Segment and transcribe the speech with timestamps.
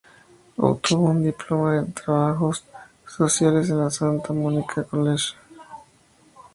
[0.57, 2.65] Obtuvo un diploma en trabajos
[3.05, 5.35] sociales en la Santa Monica College.